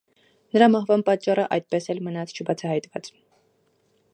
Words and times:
Նրա 0.55 0.69
մահվան 0.75 1.03
պատճառը 1.09 1.45
այդպես 1.57 1.87
էլ 1.95 2.01
մնաց 2.07 2.33
չբացահայտված։ 2.37 3.11